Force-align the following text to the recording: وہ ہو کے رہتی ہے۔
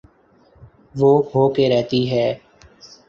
وہ 0.95 1.11
ہو 1.31 1.43
کے 1.49 1.69
رہتی 1.69 2.01
ہے۔ 2.11 2.27